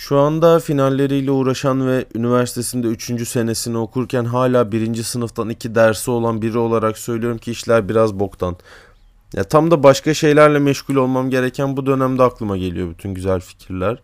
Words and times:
Şu 0.00 0.18
anda 0.18 0.60
finalleriyle 0.60 1.30
uğraşan 1.30 1.88
ve 1.88 2.04
üniversitesinde 2.14 2.86
3. 2.86 3.28
senesini 3.28 3.78
okurken 3.78 4.24
hala 4.24 4.72
1. 4.72 5.02
sınıftan 5.02 5.48
2 5.48 5.74
dersi 5.74 6.10
olan 6.10 6.42
biri 6.42 6.58
olarak 6.58 6.98
söylüyorum 6.98 7.38
ki 7.38 7.50
işler 7.50 7.88
biraz 7.88 8.14
boktan. 8.20 8.56
Ya 9.34 9.44
tam 9.44 9.70
da 9.70 9.82
başka 9.82 10.14
şeylerle 10.14 10.58
meşgul 10.58 10.96
olmam 10.96 11.30
gereken 11.30 11.76
bu 11.76 11.86
dönemde 11.86 12.22
aklıma 12.22 12.56
geliyor 12.56 12.90
bütün 12.90 13.14
güzel 13.14 13.40
fikirler. 13.40 14.02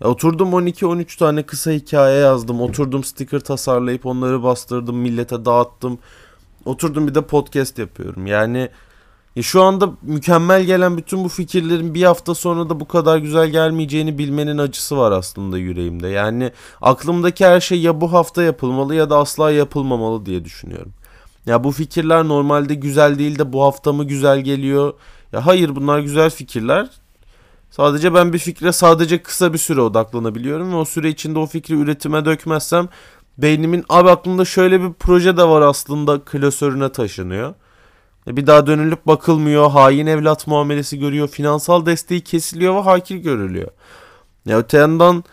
Ya 0.00 0.08
oturdum 0.08 0.52
12-13 0.52 1.18
tane 1.18 1.42
kısa 1.42 1.70
hikaye 1.70 2.18
yazdım. 2.18 2.60
Oturdum 2.60 3.04
sticker 3.04 3.40
tasarlayıp 3.40 4.06
onları 4.06 4.42
bastırdım, 4.42 4.96
millete 4.96 5.44
dağıttım. 5.44 5.98
Oturdum 6.64 7.08
bir 7.08 7.14
de 7.14 7.22
podcast 7.22 7.78
yapıyorum. 7.78 8.26
Yani 8.26 8.68
ya 9.36 9.42
şu 9.42 9.62
anda 9.62 9.90
mükemmel 10.02 10.64
gelen 10.64 10.96
bütün 10.96 11.24
bu 11.24 11.28
fikirlerin 11.28 11.94
bir 11.94 12.02
hafta 12.02 12.34
sonra 12.34 12.68
da 12.70 12.80
bu 12.80 12.88
kadar 12.88 13.18
güzel 13.18 13.48
gelmeyeceğini 13.48 14.18
bilmenin 14.18 14.58
acısı 14.58 14.96
var 14.96 15.12
aslında 15.12 15.58
yüreğimde. 15.58 16.08
Yani 16.08 16.52
aklımdaki 16.80 17.46
her 17.46 17.60
şey 17.60 17.80
ya 17.80 18.00
bu 18.00 18.12
hafta 18.12 18.42
yapılmalı 18.42 18.94
ya 18.94 19.10
da 19.10 19.18
asla 19.18 19.50
yapılmamalı 19.50 20.26
diye 20.26 20.44
düşünüyorum. 20.44 20.92
Ya 21.46 21.64
bu 21.64 21.72
fikirler 21.72 22.24
normalde 22.28 22.74
güzel 22.74 23.18
değil 23.18 23.38
de 23.38 23.52
bu 23.52 23.62
hafta 23.62 23.92
mı 23.92 24.04
güzel 24.04 24.40
geliyor? 24.40 24.92
Ya 25.32 25.46
hayır 25.46 25.76
bunlar 25.76 26.00
güzel 26.00 26.30
fikirler. 26.30 26.90
Sadece 27.70 28.14
ben 28.14 28.32
bir 28.32 28.38
fikre 28.38 28.72
sadece 28.72 29.22
kısa 29.22 29.52
bir 29.52 29.58
süre 29.58 29.80
odaklanabiliyorum 29.80 30.72
ve 30.72 30.76
o 30.76 30.84
süre 30.84 31.08
içinde 31.08 31.38
o 31.38 31.46
fikri 31.46 31.74
üretime 31.74 32.24
dökmezsem 32.24 32.88
beynimin 33.38 33.84
abi 33.88 34.10
aklımda 34.10 34.44
şöyle 34.44 34.82
bir 34.82 34.92
proje 34.92 35.36
de 35.36 35.44
var 35.44 35.60
aslında 35.62 36.20
klasörüne 36.24 36.92
taşınıyor. 36.92 37.54
E, 38.26 38.36
bir 38.36 38.46
daha 38.46 38.66
dönülüp 38.66 39.06
bakılmıyor, 39.06 39.70
hain 39.70 40.06
evlat 40.06 40.46
muamelesi 40.46 40.98
görüyor, 40.98 41.28
finansal 41.28 41.86
desteği 41.86 42.20
kesiliyor 42.20 42.74
ve 42.74 42.80
hakir 42.80 43.16
görülüyor. 43.16 43.68
Ya 44.46 44.58
öte 44.58 44.78
yandan 44.78 45.24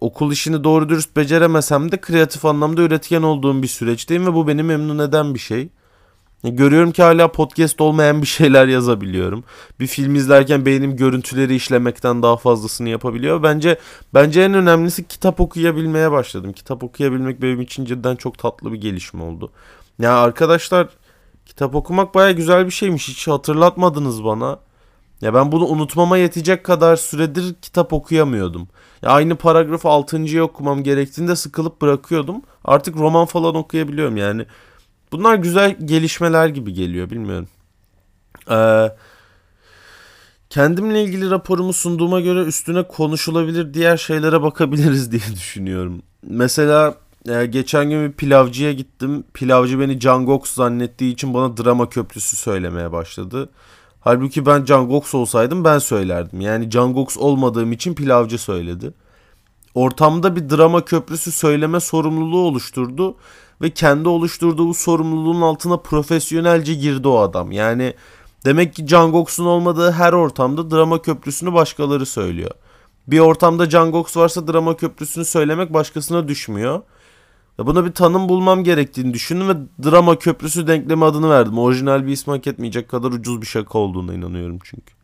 okul 0.00 0.32
işini 0.32 0.64
doğru 0.64 0.88
dürüst 0.88 1.16
beceremesem 1.16 1.92
de 1.92 2.00
kreatif 2.00 2.44
anlamda 2.44 2.82
üretken 2.82 3.22
olduğum 3.22 3.62
bir 3.62 3.68
süreçteyim 3.68 4.26
ve 4.26 4.34
bu 4.34 4.48
beni 4.48 4.62
memnun 4.62 4.98
eden 4.98 5.34
bir 5.34 5.38
şey. 5.38 5.68
Görüyorum 6.44 6.92
ki 6.92 7.02
hala 7.02 7.32
podcast 7.32 7.80
olmayan 7.80 8.22
bir 8.22 8.26
şeyler 8.26 8.66
yazabiliyorum. 8.66 9.44
Bir 9.80 9.86
film 9.86 10.14
izlerken 10.14 10.66
beynim 10.66 10.96
görüntüleri 10.96 11.54
işlemekten 11.54 12.22
daha 12.22 12.36
fazlasını 12.36 12.88
yapabiliyor. 12.88 13.42
Bence 13.42 13.78
bence 14.14 14.42
en 14.42 14.54
önemlisi 14.54 15.08
kitap 15.08 15.40
okuyabilmeye 15.40 16.10
başladım. 16.12 16.52
Kitap 16.52 16.84
okuyabilmek 16.84 17.42
benim 17.42 17.60
için 17.60 17.84
cidden 17.84 18.16
çok 18.16 18.38
tatlı 18.38 18.72
bir 18.72 18.80
gelişme 18.80 19.22
oldu. 19.22 19.52
Ya 19.98 20.18
arkadaşlar 20.18 20.88
kitap 21.46 21.74
okumak 21.74 22.14
baya 22.14 22.32
güzel 22.32 22.66
bir 22.66 22.70
şeymiş. 22.70 23.08
Hiç 23.08 23.28
hatırlatmadınız 23.28 24.24
bana. 24.24 24.58
Ya 25.20 25.34
ben 25.34 25.52
bunu 25.52 25.64
unutmama 25.66 26.16
yetecek 26.16 26.64
kadar 26.64 26.96
süredir 26.96 27.54
kitap 27.62 27.92
okuyamıyordum. 27.92 28.68
Ya 29.02 29.10
aynı 29.10 29.36
paragrafı 29.36 29.88
6. 29.88 30.42
okumam 30.42 30.82
gerektiğinde 30.82 31.36
sıkılıp 31.36 31.80
bırakıyordum. 31.80 32.42
Artık 32.64 32.96
roman 32.96 33.26
falan 33.26 33.54
okuyabiliyorum 33.54 34.16
yani. 34.16 34.46
Bunlar 35.12 35.34
güzel 35.34 35.76
gelişmeler 35.84 36.48
gibi 36.48 36.72
geliyor 36.72 37.10
bilmiyorum. 37.10 37.48
Ee, 38.50 38.92
kendimle 40.50 41.02
ilgili 41.02 41.30
raporumu 41.30 41.72
sunduğuma 41.72 42.20
göre 42.20 42.40
üstüne 42.42 42.82
konuşulabilir 42.82 43.74
diğer 43.74 43.96
şeylere 43.96 44.42
bakabiliriz 44.42 45.12
diye 45.12 45.22
düşünüyorum. 45.34 46.02
Mesela 46.22 46.94
e, 47.28 47.46
geçen 47.46 47.90
gün 47.90 48.08
bir 48.08 48.12
pilavcıya 48.12 48.72
gittim. 48.72 49.24
Pilavcı 49.34 49.80
beni 49.80 50.00
Cangox 50.00 50.54
zannettiği 50.54 51.12
için 51.12 51.34
bana 51.34 51.56
drama 51.56 51.88
köprüsü 51.88 52.36
söylemeye 52.36 52.92
başladı. 52.92 53.48
Halbuki 54.00 54.46
ben 54.46 54.64
Cangox 54.64 55.14
olsaydım 55.14 55.64
ben 55.64 55.78
söylerdim. 55.78 56.40
Yani 56.40 56.70
Cangox 56.70 57.16
olmadığım 57.16 57.72
için 57.72 57.94
pilavcı 57.94 58.38
söyledi. 58.38 58.92
Ortamda 59.74 60.36
bir 60.36 60.50
drama 60.50 60.84
köprüsü 60.84 61.32
söyleme 61.32 61.80
sorumluluğu 61.80 62.40
oluşturdu 62.40 63.16
ve 63.62 63.70
kendi 63.70 64.08
oluşturduğu 64.08 64.74
sorumluluğun 64.74 65.40
altına 65.40 65.76
profesyonelce 65.76 66.74
girdi 66.74 67.08
o 67.08 67.18
adam. 67.18 67.52
Yani 67.52 67.94
demek 68.44 68.74
ki 68.74 68.86
Cangox'un 68.86 69.44
olmadığı 69.44 69.92
her 69.92 70.12
ortamda 70.12 70.70
drama 70.70 71.02
köprüsünü 71.02 71.52
başkaları 71.52 72.06
söylüyor. 72.06 72.50
Bir 73.06 73.18
ortamda 73.18 73.68
Cangox 73.68 74.16
varsa 74.16 74.48
drama 74.48 74.76
köprüsünü 74.76 75.24
söylemek 75.24 75.74
başkasına 75.74 76.28
düşmüyor. 76.28 76.82
Buna 77.58 77.84
bir 77.84 77.92
tanım 77.92 78.28
bulmam 78.28 78.64
gerektiğini 78.64 79.14
düşündüm 79.14 79.48
ve 79.48 79.54
drama 79.84 80.18
köprüsü 80.18 80.66
denklemi 80.66 81.04
adını 81.04 81.30
verdim. 81.30 81.58
Orijinal 81.58 82.06
bir 82.06 82.12
ismi 82.12 82.30
hak 82.30 82.46
etmeyecek 82.46 82.88
kadar 82.88 83.12
ucuz 83.12 83.40
bir 83.40 83.46
şaka 83.46 83.78
olduğuna 83.78 84.14
inanıyorum 84.14 84.58
çünkü. 84.64 84.94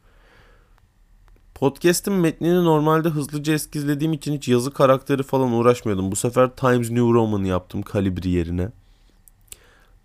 Podcast'ın 1.55 2.15
metnini 2.15 2.65
normalde 2.65 3.09
hızlıca 3.09 3.53
eskizlediğim 3.53 4.13
için 4.13 4.33
hiç 4.37 4.49
yazı 4.49 4.71
karakteri 4.71 5.23
falan 5.23 5.53
uğraşmıyordum. 5.53 6.13
Bu 6.13 6.17
sefer 6.17 6.51
Times 6.57 6.91
New 6.91 7.13
Roman 7.13 7.45
yaptım 7.45 7.83
Calibri 7.93 8.29
yerine. 8.29 8.69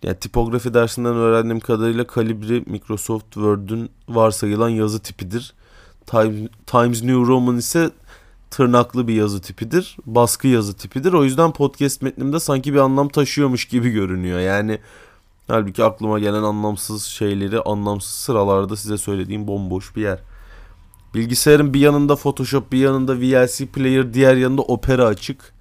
Yani 0.02 0.16
tipografi 0.18 0.74
dersinden 0.74 1.14
öğrendiğim 1.14 1.60
kadarıyla 1.60 2.04
Calibri 2.14 2.64
Microsoft 2.66 3.24
Word'ün 3.24 3.90
varsayılan 4.08 4.68
yazı 4.68 4.98
tipidir. 4.98 5.54
Times 6.66 7.02
New 7.02 7.26
Roman 7.26 7.56
ise 7.56 7.90
tırnaklı 8.50 9.08
bir 9.08 9.14
yazı 9.14 9.40
tipidir. 9.40 9.96
Baskı 10.06 10.48
yazı 10.48 10.76
tipidir. 10.76 11.12
O 11.12 11.24
yüzden 11.24 11.52
podcast 11.52 12.02
metnimde 12.02 12.40
sanki 12.40 12.74
bir 12.74 12.78
anlam 12.78 13.08
taşıyormuş 13.08 13.64
gibi 13.64 13.90
görünüyor. 13.90 14.40
Yani 14.40 14.78
halbuki 15.48 15.84
aklıma 15.84 16.18
gelen 16.18 16.42
anlamsız 16.42 17.04
şeyleri 17.04 17.60
anlamsız 17.60 18.10
sıralarda 18.10 18.76
size 18.76 18.98
söylediğim 18.98 19.46
bomboş 19.46 19.96
bir 19.96 20.02
yer. 20.02 20.18
Bilgisayarın 21.14 21.74
bir 21.74 21.80
yanında 21.80 22.16
Photoshop, 22.16 22.72
bir 22.72 22.78
yanında 22.78 23.20
VLC 23.20 23.66
Player, 23.66 24.14
diğer 24.14 24.36
yanında 24.36 24.62
Opera 24.62 25.06
açık. 25.06 25.54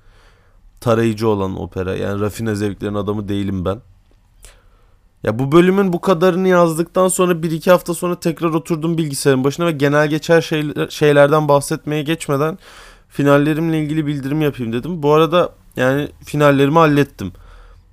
Tarayıcı 0.82 1.28
olan 1.28 1.60
Opera. 1.60 1.96
Yani 1.96 2.22
rafine 2.22 2.56
zevklerin 2.56 2.94
adamı 2.94 3.30
değilim 3.30 3.66
ben. 3.66 3.82
Ya 5.28 5.40
bu 5.40 5.52
bölümün 5.52 5.94
bu 5.94 6.02
kadarını 6.02 6.48
yazdıktan 6.48 7.08
sonra 7.08 7.44
bir 7.44 7.52
iki 7.52 7.72
hafta 7.72 7.94
sonra 7.94 8.20
tekrar 8.20 8.50
oturdum 8.50 8.98
bilgisayarın 8.98 9.44
başına 9.44 9.66
ve 9.66 9.72
genel 9.72 10.08
geçer 10.08 10.42
şeyler, 10.42 10.90
şeylerden 10.90 11.48
bahsetmeye 11.48 12.04
geçmeden 12.04 12.58
finallerimle 13.10 13.80
ilgili 13.80 14.06
bildirim 14.06 14.42
yapayım 14.42 14.74
dedim. 14.74 15.04
Bu 15.04 15.14
arada 15.14 15.54
yani 15.76 16.10
finallerimi 16.26 16.78
hallettim. 16.78 17.32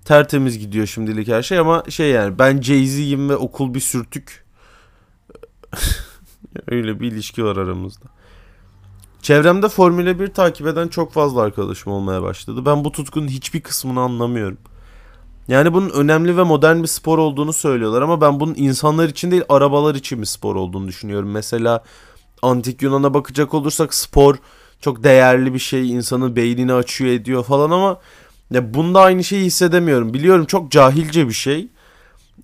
Tertemiz 0.05 0.59
gidiyor 0.59 0.87
şimdilik 0.87 1.29
her 1.29 1.43
şey 1.43 1.59
ama 1.59 1.85
şey 1.89 2.11
yani 2.11 2.39
ben 2.39 2.61
Jay-Z'yim 2.61 3.29
ve 3.29 3.37
okul 3.37 3.75
bir 3.75 3.81
sürtük. 3.81 4.45
Öyle 6.71 7.01
bir 7.01 7.13
ilişki 7.13 7.45
var 7.45 7.57
aramızda. 7.57 8.07
Çevremde 9.23 9.69
Formula 9.69 10.19
1 10.19 10.29
takip 10.29 10.67
eden 10.67 10.89
çok 10.89 11.13
fazla 11.13 11.41
arkadaşım 11.41 11.93
olmaya 11.93 12.23
başladı. 12.23 12.67
Ben 12.67 12.85
bu 12.85 12.93
tutkunun 12.93 13.29
hiçbir 13.29 13.61
kısmını 13.61 14.01
anlamıyorum. 14.01 14.59
Yani 15.49 15.75
bunun 15.75 15.91
önemli 15.91 16.37
ve 16.37 16.43
modern 16.43 16.83
bir 16.83 16.87
spor 16.87 17.19
olduğunu 17.19 17.53
söylüyorlar 17.53 18.03
ama 18.03 18.21
ben 18.21 18.41
bunun 18.41 18.55
insanlar 18.55 19.09
için 19.09 19.31
değil 19.31 19.43
arabalar 19.49 19.95
için 19.95 20.21
bir 20.21 20.27
spor 20.27 20.57
olduğunu 20.57 20.89
düşünüyorum. 20.89 21.31
Mesela 21.31 21.85
antik 22.43 22.83
Yunan'a 22.83 23.15
bakacak 23.15 23.55
olursak 23.55 23.95
spor 23.95 24.37
çok 24.81 25.05
değerli 25.05 25.55
bir 25.55 25.59
şey. 25.59 25.91
insanın 25.93 26.37
beynini 26.37 26.73
açıyor 26.73 27.11
ediyor 27.11 27.45
falan 27.45 27.71
ama 27.71 28.01
ya 28.51 28.75
bunda 28.75 29.01
aynı 29.01 29.25
şeyi 29.25 29.45
hissedemiyorum. 29.45 30.15
Biliyorum 30.15 30.45
çok 30.47 30.71
cahilce 30.71 31.29
bir 31.29 31.33
şey. 31.35 31.69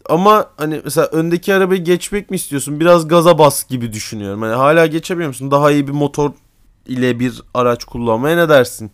Ama 0.08 0.50
hani 0.56 0.80
mesela 0.84 1.06
öndeki 1.06 1.54
arabayı 1.54 1.84
geçmek 1.84 2.30
mi 2.30 2.34
istiyorsun? 2.34 2.80
Biraz 2.80 3.08
gaza 3.08 3.38
bas 3.38 3.68
gibi 3.68 3.92
düşünüyorum. 3.92 4.42
Hani 4.42 4.54
hala 4.54 4.86
geçemiyor 4.86 5.28
musun? 5.28 5.50
Daha 5.50 5.70
iyi 5.70 5.86
bir 5.88 5.92
motor 5.92 6.30
ile 6.86 7.20
bir 7.20 7.42
araç 7.54 7.84
kullanmaya 7.84 8.36
ne 8.36 8.48
dersin? 8.48 8.90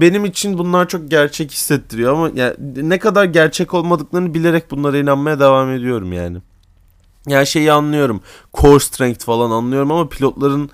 Benim 0.00 0.24
için 0.24 0.58
bunlar 0.58 0.88
çok 0.88 1.10
gerçek 1.10 1.52
hissettiriyor 1.52 2.12
ama 2.12 2.30
yani 2.34 2.54
ne 2.88 2.98
kadar 2.98 3.24
gerçek 3.24 3.74
olmadıklarını 3.74 4.34
bilerek 4.34 4.70
bunlara 4.70 4.98
inanmaya 4.98 5.40
devam 5.40 5.72
ediyorum 5.72 6.12
yani. 6.12 6.38
Yani 7.26 7.46
şeyi 7.46 7.72
anlıyorum. 7.72 8.20
Core 8.54 8.80
strength 8.80 9.24
falan 9.24 9.50
anlıyorum 9.50 9.92
ama 9.92 10.08
pilotların 10.08 10.70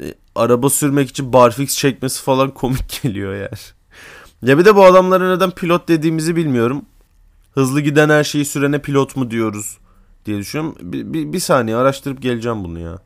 e, 0.00 0.14
araba 0.34 0.70
sürmek 0.70 1.10
için 1.10 1.32
barfix 1.32 1.76
çekmesi 1.76 2.22
falan 2.22 2.50
komik 2.54 3.02
geliyor 3.02 3.34
yani. 3.34 3.48
Ya 4.42 4.58
bir 4.58 4.64
de 4.64 4.76
bu 4.76 4.84
adamlara 4.84 5.34
neden 5.34 5.50
pilot 5.50 5.88
dediğimizi 5.88 6.36
bilmiyorum. 6.36 6.82
Hızlı 7.54 7.80
giden 7.80 8.08
her 8.08 8.24
şeyi 8.24 8.44
sürene 8.44 8.78
pilot 8.82 9.16
mu 9.16 9.30
diyoruz 9.30 9.78
diye 10.26 10.38
düşünüyorum. 10.38 10.76
Bir, 10.80 11.12
bir, 11.12 11.32
bir 11.32 11.38
saniye 11.38 11.76
araştırıp 11.76 12.22
geleceğim 12.22 12.64
bunu 12.64 12.78
ya. 12.78 12.98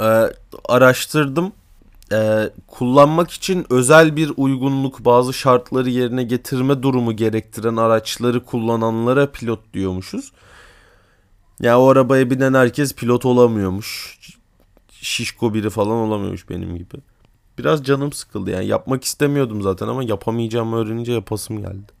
Ee, 0.00 0.32
araştırdım. 0.68 1.52
Ee, 2.12 2.50
kullanmak 2.66 3.30
için 3.30 3.66
özel 3.70 4.16
bir 4.16 4.32
uygunluk 4.36 5.04
bazı 5.04 5.32
şartları 5.32 5.90
yerine 5.90 6.22
getirme 6.22 6.82
durumu 6.82 7.16
gerektiren 7.16 7.76
araçları 7.76 8.44
kullananlara 8.44 9.32
pilot 9.32 9.74
diyormuşuz. 9.74 10.32
Ya 11.60 11.80
o 11.80 11.88
arabaya 11.88 12.30
binen 12.30 12.54
herkes 12.54 12.94
pilot 12.94 13.24
olamıyormuş. 13.24 14.18
Şişko 14.90 15.54
biri 15.54 15.70
falan 15.70 15.96
olamıyormuş 15.96 16.48
benim 16.50 16.76
gibi. 16.76 16.96
Biraz 17.58 17.84
canım 17.84 18.12
sıkıldı 18.12 18.50
yani 18.50 18.66
yapmak 18.66 19.04
istemiyordum 19.04 19.62
zaten 19.62 19.88
ama 19.88 20.02
yapamayacağımı 20.04 20.76
öğrenince 20.76 21.12
yapasım 21.12 21.58
geldi. 21.58 21.92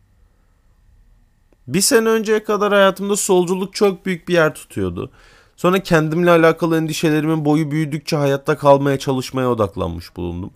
Bir 1.68 1.80
sene 1.80 2.08
önceye 2.08 2.44
kadar 2.44 2.72
hayatımda 2.72 3.16
solculuk 3.16 3.74
çok 3.74 4.06
büyük 4.06 4.28
bir 4.28 4.34
yer 4.34 4.54
tutuyordu. 4.54 5.10
Sonra 5.60 5.82
kendimle 5.82 6.30
alakalı 6.30 6.76
endişelerimin 6.76 7.44
boyu 7.44 7.70
büyüdükçe 7.70 8.16
hayatta 8.16 8.56
kalmaya 8.56 8.98
çalışmaya 8.98 9.50
odaklanmış 9.50 10.16
bulundum. 10.16 10.50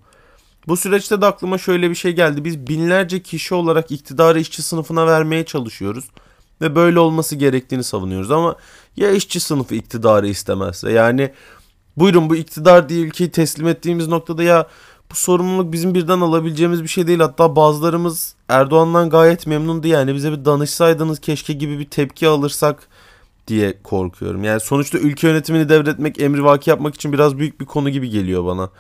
Bu 0.69 0.77
süreçte 0.77 1.21
de 1.21 1.27
aklıma 1.27 1.59
şöyle 1.59 1.91
bir 1.91 1.95
şey 1.95 2.13
geldi. 2.13 2.45
Biz 2.45 2.67
binlerce 2.67 3.23
kişi 3.23 3.55
olarak 3.55 3.91
iktidarı 3.91 4.41
işçi 4.41 4.63
sınıfına 4.63 5.07
vermeye 5.07 5.45
çalışıyoruz. 5.45 6.05
Ve 6.61 6.75
böyle 6.75 6.99
olması 6.99 7.37
gerektiğini 7.37 7.85
savunuyoruz. 7.85 8.31
Ama 8.31 8.57
ya 8.97 9.11
işçi 9.11 9.41
sınıfı 9.41 9.75
iktidarı 9.75 10.29
istemezse? 10.29 10.93
Yani 10.93 11.33
buyurun 11.97 12.31
bu 12.31 12.37
iktidar 12.37 12.89
diye 12.89 13.01
ülkeyi 13.01 13.31
teslim 13.31 13.69
ettiğimiz 13.69 14.09
noktada 14.09 14.43
ya 14.43 14.67
bu 15.11 15.15
sorumluluk 15.15 15.73
bizim 15.73 15.95
birden 15.95 16.21
alabileceğimiz 16.21 16.83
bir 16.83 16.89
şey 16.89 17.07
değil. 17.07 17.21
Hatta 17.21 17.57
bazılarımız 17.57 18.35
Erdoğan'dan 18.49 19.11
gayet 19.11 19.47
memnundu 19.47 19.87
yani 19.87 20.15
bize 20.15 20.33
bir 20.33 20.45
danışsaydınız 20.45 21.21
keşke 21.21 21.53
gibi 21.53 21.79
bir 21.79 21.91
tepki 21.91 22.29
alırsak 22.29 22.89
diye 23.49 23.83
korkuyorum. 23.83 24.45
Yani 24.45 24.61
sonuçta 24.61 24.99
ülke 24.99 25.29
yönetimini 25.29 25.69
devretmek, 25.69 26.21
emrivaki 26.21 26.71
yapmak 26.71 26.95
için 26.95 27.13
biraz 27.13 27.39
büyük 27.39 27.61
bir 27.61 27.67
konu 27.67 27.91
gibi 27.91 28.11
geliyor 28.11 28.45
bana. 28.45 28.71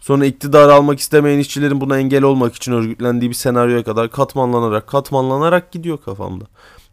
Sonra 0.00 0.26
iktidar 0.26 0.68
almak 0.68 0.98
istemeyen 0.98 1.38
işçilerin 1.38 1.80
buna 1.80 1.98
engel 1.98 2.22
olmak 2.22 2.54
için 2.54 2.72
örgütlendiği 2.72 3.30
bir 3.30 3.36
senaryoya 3.36 3.84
kadar 3.84 4.10
katmanlanarak 4.10 4.86
katmanlanarak 4.86 5.72
gidiyor 5.72 5.98
kafamda. 6.04 6.44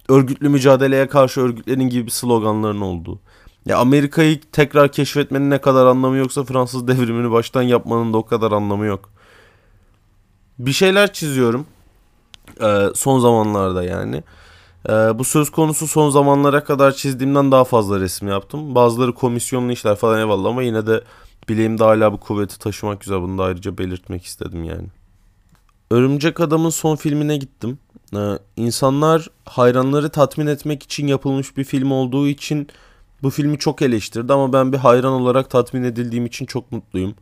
Örgütlü 0.10 0.50
mücadeleye 0.50 1.08
karşı 1.08 1.42
örgütlerin 1.42 1.90
gibi 1.90 2.12
sloganların 2.12 2.82
olduğu. 2.82 3.20
Ya 3.66 3.78
Amerika'yı 3.78 4.42
tekrar 4.52 4.92
keşfetmenin 4.92 5.50
ne 5.50 5.62
kadar 5.62 5.86
anlamı 5.86 6.18
yoksa 6.18 6.44
Fransız 6.44 6.88
devrimini 6.88 7.32
baştan 7.32 7.62
yapmanın 7.62 8.14
da 8.14 8.18
o 8.18 8.26
kadar 8.26 8.52
anlamı 8.52 8.86
yok. 8.86 9.10
Bir 10.60 10.72
şeyler 10.72 11.14
çiziyorum. 11.14 11.66
Ee, 12.62 12.88
son 12.96 13.20
zamanlarda 13.20 13.84
yani. 13.84 14.24
Ee, 14.90 15.20
bu 15.20 15.24
söz 15.24 15.50
konusu 15.50 15.88
son 15.88 16.10
zamanlara 16.10 16.64
kadar 16.64 16.92
çizdiğimden 16.92 17.52
daha 17.52 17.64
fazla 17.64 18.00
resim 18.00 18.28
yaptım. 18.28 18.76
Bazıları 18.76 19.14
komisyonlu 19.14 19.72
işler 19.72 19.96
falan 19.96 20.20
eyvallah 20.20 20.50
ama 20.50 20.64
yine 20.64 20.88
de 20.88 21.04
bileğimde 21.50 21.84
hala 21.84 22.14
bu 22.14 22.20
kuvveti 22.20 22.60
taşımak 22.60 23.02
güzel. 23.02 23.22
Bunu 23.22 23.38
da 23.38 23.44
ayrıca 23.44 23.78
belirtmek 23.78 24.26
istedim 24.26 24.64
yani. 24.64 24.88
Örümcek 25.92 26.40
Adam'ın 26.40 26.70
son 26.70 26.96
filmine 26.96 27.38
gittim. 27.38 27.80
Ee, 28.16 28.20
insanlar 28.58 29.28
hayranları 29.46 30.10
tatmin 30.10 30.48
etmek 30.48 30.84
için 30.84 31.08
yapılmış 31.08 31.58
bir 31.58 31.64
film 31.64 31.92
olduğu 31.92 32.28
için 32.28 32.68
bu 33.24 33.30
filmi 33.30 33.58
çok 33.58 33.82
eleştirdi 33.82 34.34
ama 34.34 34.54
ben 34.54 34.74
bir 34.74 34.78
hayran 34.78 35.14
olarak 35.14 35.50
tatmin 35.50 35.84
edildiğim 35.84 36.26
için 36.26 36.46
çok 36.46 36.72
mutluyum. 36.72 37.16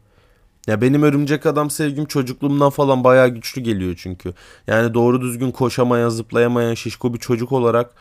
Ya 0.68 0.82
benim 0.82 1.04
örümcek 1.04 1.46
adam 1.46 1.70
sevgim 1.70 2.06
çocukluğumdan 2.06 2.70
falan 2.70 3.04
bayağı 3.04 3.30
güçlü 3.30 3.62
geliyor 3.62 3.96
çünkü. 3.98 4.34
Yani 4.68 4.94
doğru 4.94 5.22
düzgün 5.22 5.52
koşamayan, 5.52 6.10
zıplayamayan 6.10 6.74
şişko 6.74 7.14
bir 7.14 7.20
çocuk 7.20 7.52
olarak 7.52 7.92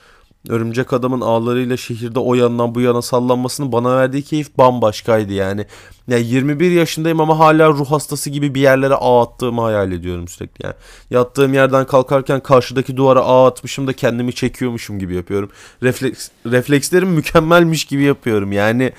örümcek 0.49 0.93
adamın 0.93 1.21
ağlarıyla 1.21 1.77
şehirde 1.77 2.19
o 2.19 2.35
yandan 2.35 2.75
bu 2.75 2.81
yana 2.81 3.03
sallanmasının 3.03 3.73
bana 3.73 3.97
verdiği 3.97 4.23
keyif 4.23 4.59
bambaşkaydı 4.59 5.33
yani. 5.33 5.67
Ya 6.09 6.19
21 6.19 6.71
yaşındayım 6.71 7.21
ama 7.21 7.39
hala 7.39 7.69
ruh 7.69 7.91
hastası 7.91 8.31
gibi 8.31 8.55
bir 8.55 8.61
yerlere 8.61 8.95
ağ 8.95 9.23
attığımı 9.23 9.61
hayal 9.63 9.93
ediyorum 9.93 10.29
sürekli 10.29 10.65
yani. 10.65 10.75
Yattığım 11.11 11.55
yerden 11.55 11.87
kalkarken 11.87 12.41
karşıdaki 12.41 12.97
duvara 12.97 13.21
ağ 13.21 13.47
atmışım 13.47 13.87
da 13.87 13.93
kendimi 13.93 14.35
çekiyormuşum 14.35 14.99
gibi 14.99 15.15
yapıyorum. 15.15 15.51
Refleks, 15.83 16.29
reflekslerim 16.47 17.09
mükemmelmiş 17.09 17.85
gibi 17.85 18.03
yapıyorum 18.03 18.53
yani. 18.53 18.93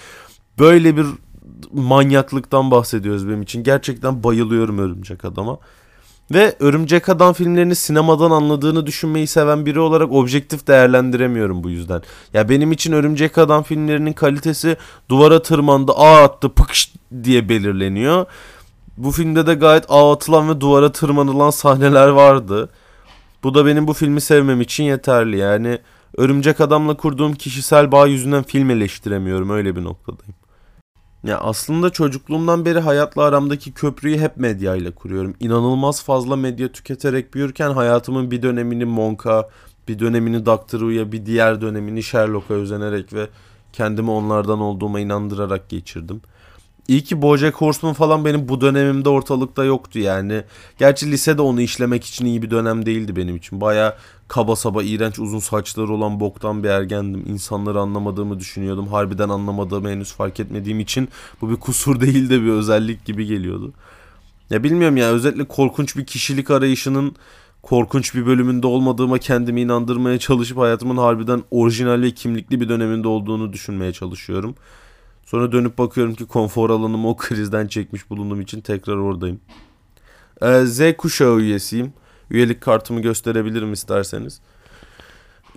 Böyle 0.60 0.98
bir 0.98 1.06
manyaklıktan 1.74 2.72
bahsediyoruz 2.72 3.28
benim 3.28 3.42
için. 3.42 3.64
Gerçekten 3.64 4.24
bayılıyorum 4.24 4.80
Örümcek 4.80 5.26
Adam'a. 5.26 5.58
Ve 6.34 6.56
Örümcek 6.60 7.10
Adam 7.10 7.34
filmlerini 7.34 7.76
sinemadan 7.76 8.32
anladığını 8.32 8.86
düşünmeyi 8.86 9.28
seven 9.28 9.66
biri 9.66 9.80
olarak 9.80 10.12
objektif 10.12 10.68
değerlendiremiyorum 10.68 11.64
bu 11.64 11.70
yüzden. 11.70 12.02
Ya 12.34 12.50
benim 12.50 12.72
için 12.72 12.92
Örümcek 12.92 13.38
Adam 13.38 13.64
filmlerinin 13.64 14.14
kalitesi 14.14 14.78
duvara 15.10 15.42
tırmandı, 15.42 15.92
ağ 15.92 16.24
attı, 16.24 16.50
pıkış 16.50 16.94
diye 17.24 17.50
belirleniyor. 17.50 18.26
Bu 18.98 19.12
filmde 19.12 19.48
de 19.48 19.54
gayet 19.54 19.86
ağ 19.90 20.12
atılan 20.12 20.50
ve 20.50 20.62
duvara 20.62 20.92
tırmanılan 20.92 21.50
sahneler 21.50 22.08
vardı. 22.08 22.70
Bu 23.44 23.54
da 23.54 23.66
benim 23.66 23.88
bu 23.88 23.94
filmi 23.94 24.22
sevmem 24.22 24.62
için 24.62 24.84
yeterli. 24.84 25.38
Yani 25.38 25.80
Örümcek 26.18 26.62
Adam'la 26.62 26.98
kurduğum 26.98 27.34
kişisel 27.34 27.92
bağ 27.92 28.08
yüzünden 28.08 28.44
film 28.44 28.70
eleştiremiyorum. 28.70 29.50
Öyle 29.50 29.76
bir 29.76 29.84
noktadayım. 29.84 30.36
Ya 31.28 31.38
aslında 31.38 31.90
çocukluğumdan 31.90 32.66
beri 32.66 32.80
hayatla 32.80 33.24
aramdaki 33.24 33.72
köprüyü 33.74 34.18
hep 34.18 34.38
medya 34.38 34.76
ile 34.76 34.92
kuruyorum. 34.92 35.36
İnanılmaz 35.40 36.04
fazla 36.04 36.36
medya 36.36 36.72
tüketerek 36.72 37.34
büyürken 37.34 37.72
hayatımın 37.72 38.32
bir 38.32 38.42
dönemini 38.42 38.86
Monka, 38.86 39.50
bir 39.88 40.00
dönemini 40.00 40.46
Doctor 40.46 40.80
Who'ya, 40.80 41.12
bir 41.12 41.26
diğer 41.26 41.62
dönemini 41.62 42.04
Sherlock'a 42.04 42.54
özenerek 42.54 43.14
ve 43.14 43.28
kendimi 43.74 44.12
onlardan 44.12 44.60
olduğuma 44.60 45.00
inandırarak 45.00 45.70
geçirdim. 45.70 46.22
İyi 46.88 47.04
ki 47.04 47.22
Bojack 47.22 47.56
Horseman 47.56 47.94
falan 47.94 48.26
benim 48.26 48.48
bu 48.50 48.62
dönemimde 48.62 49.10
ortalıkta 49.10 49.64
yoktu 49.64 50.00
yani. 50.00 50.44
Gerçi 50.78 51.12
lisede 51.12 51.42
onu 51.42 51.62
işlemek 51.62 52.06
için 52.06 52.26
iyi 52.26 52.42
bir 52.42 52.52
dönem 52.52 52.86
değildi 52.86 53.16
benim 53.16 53.36
için. 53.36 53.62
Baya 53.62 53.98
kaba 54.28 54.56
saba 54.56 54.84
iğrenç 54.84 55.20
uzun 55.20 55.40
saçları 55.40 55.94
olan 55.94 56.20
boktan 56.20 56.64
bir 56.64 56.70
ergendim. 56.70 57.24
İnsanları 57.28 57.80
anlamadığımı 57.80 58.40
düşünüyordum. 58.40 58.88
Harbiden 58.88 59.30
anlamadığımı 59.30 59.90
henüz 59.90 60.14
fark 60.14 60.40
etmediğim 60.40 60.80
için 60.80 61.10
bu 61.42 61.50
bir 61.50 61.56
kusur 61.56 62.02
değil 62.02 62.30
de 62.30 62.42
bir 62.42 62.50
özellik 62.50 63.06
gibi 63.06 63.26
geliyordu. 63.26 63.74
Ya 64.50 64.64
bilmiyorum 64.64 64.98
ya 64.98 65.10
özellikle 65.10 65.46
korkunç 65.46 65.98
bir 65.98 66.06
kişilik 66.06 66.52
arayışının 66.52 67.16
korkunç 67.62 68.16
bir 68.16 68.26
bölümünde 68.26 68.68
olmadığıma 68.68 69.18
kendimi 69.18 69.62
inandırmaya 69.62 70.20
çalışıp 70.20 70.58
hayatımın 70.58 70.98
harbiden 70.98 71.44
orijinal 71.52 72.02
ve 72.02 72.12
kimlikli 72.12 72.62
bir 72.62 72.70
döneminde 72.70 73.08
olduğunu 73.08 73.54
düşünmeye 73.54 73.94
çalışıyorum. 73.94 74.56
Sonra 75.28 75.52
dönüp 75.52 75.78
bakıyorum 75.78 76.16
ki 76.16 76.26
konfor 76.26 76.70
alanımı 76.70 77.10
o 77.10 77.18
krizden 77.18 77.68
çekmiş 77.68 78.10
bulunduğum 78.10 78.42
için 78.42 78.62
tekrar 78.62 78.96
oradayım. 78.96 79.40
Ee, 80.42 80.66
Z 80.66 80.98
kuşağı 80.98 81.38
üyesiyim. 81.38 81.94
Üyelik 82.32 82.62
kartımı 82.62 83.02
gösterebilirim 83.02 83.74
isterseniz. 83.74 84.42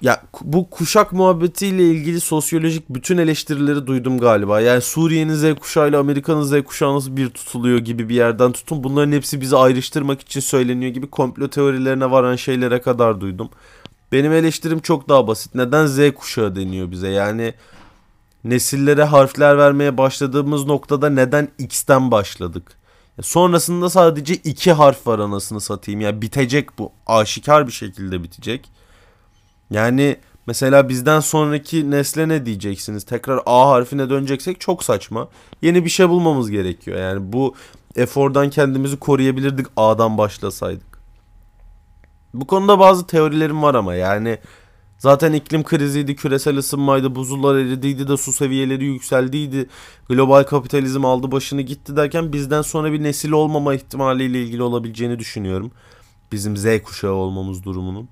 Ya 0.03 0.23
bu 0.43 0.71
kuşak 0.71 1.13
muhabbetiyle 1.13 1.83
ilgili 1.91 2.21
sosyolojik 2.21 2.89
bütün 2.89 3.19
eleştirileri 3.19 3.87
duydum 3.87 4.19
galiba. 4.19 4.61
Yani 4.61 4.81
Suriye'nin 4.81 5.35
Z 5.35 5.55
kuşağı 5.55 5.89
ile 5.89 5.97
Amerika'nın 5.97 6.43
Z 6.43 6.63
kuşağı 6.65 6.95
nasıl 6.95 7.17
bir 7.17 7.31
tutuluyor 7.31 7.79
gibi 7.79 8.09
bir 8.09 8.15
yerden 8.15 8.53
tutun. 8.53 8.85
Bunların 8.85 9.13
hepsi 9.13 9.41
bizi 9.41 9.57
ayrıştırmak 9.57 10.21
için 10.21 10.41
söyleniyor 10.41 10.93
gibi 10.93 11.11
komplo 11.11 11.49
teorilerine 11.49 12.11
varan 12.11 12.37
şeylere 12.37 12.81
kadar 12.81 13.21
duydum. 13.21 13.51
Benim 14.13 14.33
eleştirim 14.33 14.81
çok 14.81 15.09
daha 15.09 15.27
basit. 15.27 15.55
Neden 15.55 15.87
Z 15.87 16.15
kuşağı 16.15 16.57
deniyor 16.57 16.91
bize? 16.91 17.09
Yani 17.09 17.55
nesillere 18.45 19.05
harfler 19.05 19.59
vermeye 19.59 19.99
başladığımız 19.99 20.67
noktada 20.67 21.11
neden 21.11 21.49
X'ten 21.59 22.11
başladık? 22.11 22.73
Sonrasında 23.23 23.91
sadece 23.91 24.35
iki 24.35 24.73
harf 24.73 25.07
var 25.07 25.19
anasını 25.19 25.61
satayım. 25.61 26.01
Yani 26.01 26.23
bitecek 26.23 26.79
bu. 26.79 26.93
Aşikar 27.07 27.67
bir 27.67 27.73
şekilde 27.73 28.23
bitecek. 28.23 28.69
Yani 29.71 30.17
mesela 30.47 30.89
bizden 30.89 31.21
sonraki 31.21 31.91
nesle 31.91 32.29
ne 32.29 32.47
diyeceksiniz? 32.47 33.05
Tekrar 33.05 33.41
A 33.47 33.69
harfine 33.69 34.11
döneceksek 34.11 34.61
çok 34.61 34.85
saçma. 34.85 35.29
Yeni 35.63 35.85
bir 35.85 35.91
şey 35.91 36.09
bulmamız 36.09 36.51
gerekiyor. 36.51 36.99
Yani 36.99 37.33
bu 37.33 37.55
efordan 37.97 38.51
kendimizi 38.51 38.97
koruyabilirdik 38.97 39.67
A'dan 39.77 40.19
başlasaydık. 40.19 41.01
Bu 42.35 42.47
konuda 42.47 42.79
bazı 42.79 43.07
teorilerim 43.07 43.63
var 43.63 43.75
ama 43.75 43.95
yani 43.95 44.39
Zaten 45.01 45.33
iklim 45.33 45.65
kriziydi, 45.65 46.17
küresel 46.17 46.57
ısınmaydı, 46.57 47.15
buzullar 47.15 47.57
eridiydi 47.57 48.09
de 48.09 48.17
su 48.17 48.33
seviyeleri 48.33 48.85
yükseldiydi. 48.85 49.67
Global 50.09 50.45
kapitalizm 50.45 51.05
aldı 51.05 51.33
başını 51.33 51.63
gitti 51.63 51.97
derken 51.97 52.33
bizden 52.33 52.63
sonra 52.63 52.93
bir 52.93 53.03
nesil 53.03 53.31
olmama 53.31 53.75
ihtimaliyle 53.75 54.43
ilgili 54.43 54.63
olabileceğini 54.63 55.19
düşünüyorum. 55.19 55.71
Bizim 56.33 56.57
Z 56.57 56.83
kuşağı 56.85 57.13
olmamız 57.13 57.65
durumunun. 57.65 58.09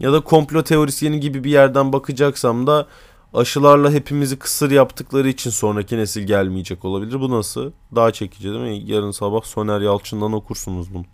Ya 0.00 0.12
da 0.12 0.20
komplo 0.20 0.62
teorisyeni 0.62 1.20
gibi 1.20 1.44
bir 1.44 1.50
yerden 1.50 1.92
bakacaksam 1.92 2.66
da 2.66 2.86
aşılarla 3.34 3.90
hepimizi 3.90 4.38
kısır 4.38 4.70
yaptıkları 4.70 5.28
için 5.28 5.50
sonraki 5.50 5.96
nesil 5.96 6.22
gelmeyecek 6.22 6.84
olabilir. 6.84 7.20
Bu 7.20 7.30
nasıl? 7.30 7.72
Daha 7.94 8.10
çekici 8.10 8.48
değil 8.48 8.60
mi? 8.60 8.90
Yarın 8.90 9.10
sabah 9.10 9.42
Soner 9.42 9.80
Yalçın'dan 9.80 10.32
okursunuz 10.32 10.94
bunu. 10.94 11.04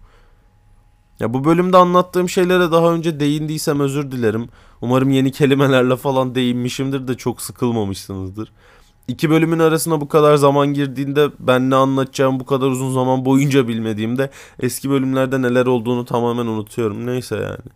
Ya 1.20 1.34
bu 1.34 1.44
bölümde 1.44 1.76
anlattığım 1.76 2.28
şeylere 2.28 2.72
daha 2.72 2.92
önce 2.92 3.20
değindiysem 3.20 3.80
özür 3.80 4.12
dilerim. 4.12 4.48
Umarım 4.80 5.10
yeni 5.10 5.32
kelimelerle 5.32 5.96
falan 5.96 6.34
değinmişimdir 6.34 7.08
de 7.08 7.14
çok 7.14 7.42
sıkılmamışsınızdır. 7.42 8.52
İki 9.08 9.30
bölümün 9.30 9.58
arasına 9.58 10.00
bu 10.00 10.08
kadar 10.08 10.36
zaman 10.36 10.74
girdiğinde 10.74 11.28
ben 11.38 11.70
ne 11.70 11.76
anlatacağım 11.76 12.40
bu 12.40 12.46
kadar 12.46 12.66
uzun 12.66 12.92
zaman 12.92 13.24
boyunca 13.24 13.68
bilmediğimde 13.68 14.30
eski 14.60 14.90
bölümlerde 14.90 15.42
neler 15.42 15.66
olduğunu 15.66 16.04
tamamen 16.04 16.46
unutuyorum. 16.46 17.06
Neyse 17.06 17.36
yani. 17.36 17.70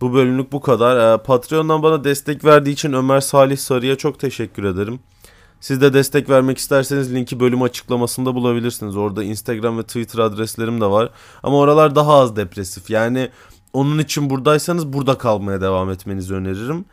Bu 0.00 0.14
bölümlük 0.14 0.52
bu 0.52 0.60
kadar. 0.60 1.14
Ee, 1.14 1.22
Patreon'dan 1.22 1.82
bana 1.82 2.04
destek 2.04 2.44
verdiği 2.44 2.70
için 2.70 2.92
Ömer 2.92 3.20
Salih 3.20 3.56
Sarı'ya 3.56 3.96
çok 3.96 4.18
teşekkür 4.18 4.64
ederim. 4.64 5.00
Siz 5.60 5.80
de 5.80 5.94
destek 5.94 6.30
vermek 6.30 6.58
isterseniz 6.58 7.14
linki 7.14 7.40
bölüm 7.40 7.62
açıklamasında 7.62 8.34
bulabilirsiniz. 8.34 8.96
Orada 8.96 9.24
Instagram 9.24 9.78
ve 9.78 9.82
Twitter 9.82 10.18
adreslerim 10.18 10.80
de 10.80 10.86
var. 10.86 11.10
Ama 11.42 11.58
oralar 11.58 11.94
daha 11.94 12.14
az 12.14 12.36
depresif. 12.36 12.90
Yani 12.90 13.30
onun 13.78 13.98
için 13.98 14.30
buradaysanız 14.30 14.92
burada 14.92 15.18
kalmaya 15.18 15.60
devam 15.60 15.90
etmenizi 15.90 16.34
öneririm. 16.34 16.84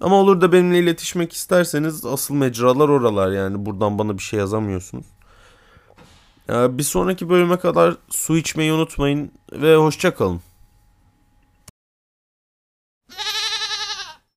Ama 0.00 0.16
olur 0.16 0.40
da 0.40 0.52
benimle 0.52 0.78
iletişmek 0.78 1.32
isterseniz 1.32 2.04
asıl 2.04 2.34
mecralar 2.34 2.88
oralar 2.88 3.32
yani 3.32 3.66
buradan 3.66 3.98
bana 3.98 4.18
bir 4.18 4.22
şey 4.22 4.38
yazamıyorsunuz. 4.38 5.06
Ya 6.48 6.78
bir 6.78 6.82
sonraki 6.82 7.28
bölüme 7.28 7.56
kadar 7.56 7.96
su 8.10 8.36
içmeyi 8.36 8.72
unutmayın 8.72 9.32
ve 9.52 9.76
hoşça 9.76 10.14
kalın. 10.14 10.40